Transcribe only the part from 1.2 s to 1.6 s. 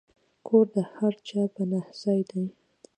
چا